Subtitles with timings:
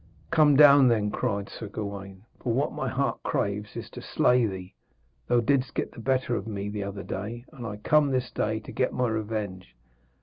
[0.31, 4.73] 'Come down, then,' cried Sir Gawaine, 'for what my heart craves is to slay thee.
[5.27, 8.59] Thou didst get the better of me the other day, and I come this day
[8.61, 9.75] to get my revenge.